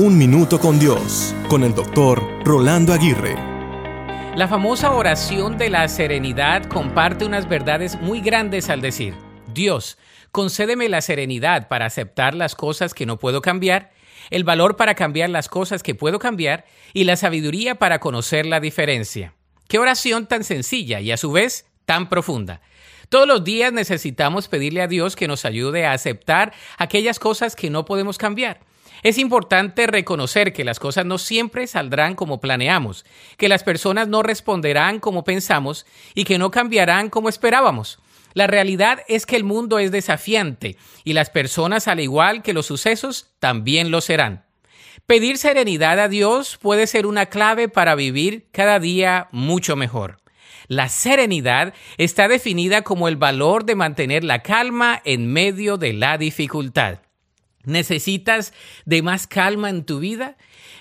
Un 0.00 0.16
Minuto 0.16 0.60
con 0.60 0.78
Dios, 0.78 1.34
con 1.48 1.64
el 1.64 1.74
doctor 1.74 2.22
Rolando 2.44 2.92
Aguirre. 2.92 3.34
La 4.36 4.46
famosa 4.46 4.92
oración 4.92 5.58
de 5.58 5.70
la 5.70 5.88
serenidad 5.88 6.66
comparte 6.66 7.24
unas 7.24 7.48
verdades 7.48 8.00
muy 8.00 8.20
grandes 8.20 8.70
al 8.70 8.80
decir, 8.80 9.16
Dios, 9.52 9.98
concédeme 10.30 10.88
la 10.88 11.00
serenidad 11.00 11.66
para 11.66 11.86
aceptar 11.86 12.34
las 12.34 12.54
cosas 12.54 12.94
que 12.94 13.06
no 13.06 13.18
puedo 13.18 13.42
cambiar, 13.42 13.90
el 14.30 14.44
valor 14.44 14.76
para 14.76 14.94
cambiar 14.94 15.30
las 15.30 15.48
cosas 15.48 15.82
que 15.82 15.96
puedo 15.96 16.20
cambiar 16.20 16.64
y 16.92 17.02
la 17.02 17.16
sabiduría 17.16 17.74
para 17.74 17.98
conocer 17.98 18.46
la 18.46 18.60
diferencia. 18.60 19.34
Qué 19.66 19.80
oración 19.80 20.28
tan 20.28 20.44
sencilla 20.44 21.00
y 21.00 21.10
a 21.10 21.16
su 21.16 21.32
vez 21.32 21.66
tan 21.86 22.08
profunda. 22.08 22.60
Todos 23.08 23.26
los 23.26 23.42
días 23.42 23.72
necesitamos 23.72 24.46
pedirle 24.46 24.80
a 24.80 24.86
Dios 24.86 25.16
que 25.16 25.26
nos 25.26 25.44
ayude 25.44 25.86
a 25.86 25.92
aceptar 25.92 26.52
aquellas 26.76 27.18
cosas 27.18 27.56
que 27.56 27.68
no 27.68 27.84
podemos 27.84 28.16
cambiar 28.16 28.60
es 29.02 29.18
importante 29.18 29.86
reconocer 29.86 30.52
que 30.52 30.64
las 30.64 30.78
cosas 30.78 31.06
no 31.06 31.18
siempre 31.18 31.66
saldrán 31.66 32.14
como 32.14 32.40
planeamos, 32.40 33.04
que 33.36 33.48
las 33.48 33.62
personas 33.62 34.08
no 34.08 34.22
responderán 34.22 35.00
como 35.00 35.24
pensamos 35.24 35.86
y 36.14 36.24
que 36.24 36.38
no 36.38 36.50
cambiarán 36.50 37.10
como 37.10 37.28
esperábamos. 37.28 37.98
La 38.34 38.46
realidad 38.46 39.00
es 39.08 39.26
que 39.26 39.36
el 39.36 39.44
mundo 39.44 39.78
es 39.78 39.90
desafiante 39.90 40.76
y 41.04 41.12
las 41.12 41.30
personas, 41.30 41.88
al 41.88 42.00
igual 42.00 42.42
que 42.42 42.52
los 42.52 42.66
sucesos, 42.66 43.28
también 43.38 43.90
lo 43.90 44.00
serán. 44.00 44.44
Pedir 45.06 45.38
serenidad 45.38 45.98
a 46.00 46.08
Dios 46.08 46.58
puede 46.60 46.86
ser 46.86 47.06
una 47.06 47.26
clave 47.26 47.68
para 47.68 47.94
vivir 47.94 48.46
cada 48.52 48.78
día 48.78 49.28
mucho 49.32 49.74
mejor. 49.74 50.18
La 50.66 50.90
serenidad 50.90 51.72
está 51.96 52.28
definida 52.28 52.82
como 52.82 53.08
el 53.08 53.16
valor 53.16 53.64
de 53.64 53.74
mantener 53.74 54.22
la 54.22 54.42
calma 54.42 55.00
en 55.04 55.32
medio 55.32 55.78
de 55.78 55.94
la 55.94 56.18
dificultad. 56.18 56.98
¿Necesitas 57.68 58.54
de 58.86 59.02
más 59.02 59.26
calma 59.26 59.68
en 59.68 59.84
tu 59.84 60.00
vida? 60.00 60.36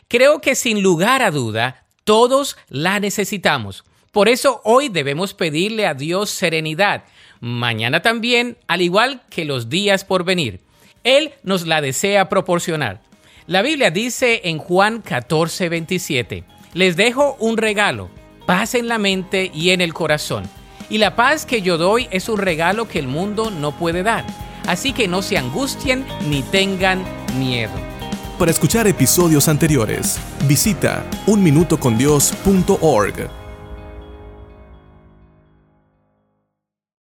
Creo 0.08 0.40
que 0.40 0.56
sin 0.56 0.82
lugar 0.82 1.22
a 1.22 1.32
duda, 1.32 1.84
todos 2.06 2.56
la 2.70 3.02
necesitamos. 3.02 3.84
Por 4.14 4.30
eso 4.30 4.62
hoy 4.64 4.88
debemos 4.88 5.34
pedirle 5.34 5.86
a 5.86 5.94
Dios 5.94 6.30
serenidad. 6.30 7.04
Mañana 7.42 8.02
también, 8.02 8.58
al 8.68 8.82
igual 8.82 9.22
que 9.30 9.44
los 9.44 9.68
días 9.68 10.06
por 10.06 10.24
venir. 10.24 10.62
Él 11.04 11.34
nos 11.44 11.68
la 11.68 11.82
desea 11.82 12.30
proporcionar. 12.30 13.02
La 13.48 13.62
Biblia 13.62 13.92
dice 13.92 14.42
en 14.46 14.58
Juan 14.58 15.02
14, 15.02 15.68
27, 15.68 16.46
les 16.74 16.96
dejo 16.96 17.36
un 17.42 17.58
regalo, 17.58 18.10
paz 18.46 18.76
en 18.76 18.88
la 18.88 18.98
mente 18.98 19.52
y 19.54 19.72
en 19.72 19.82
el 19.82 19.94
corazón. 19.94 20.50
Y 20.90 21.00
la 21.00 21.18
paz 21.18 21.46
que 21.46 21.62
yo 21.62 21.78
doy 21.78 22.08
es 22.12 22.30
un 22.30 22.38
regalo 22.38 22.88
que 22.88 23.00
el 23.00 23.08
mundo 23.08 23.52
no 23.52 23.78
puede 23.78 24.04
dar 24.04 24.47
así 24.68 24.94
que 24.94 25.08
no 25.08 25.22
se 25.22 25.38
angustien 25.38 26.06
ni 26.30 26.44
tengan 26.44 27.04
miedo. 27.40 27.72
Para 28.38 28.52
escuchar 28.52 28.86
episodios 28.86 29.48
anteriores, 29.48 30.20
visita 30.48 31.04
unminutocondios.org. 31.26 33.47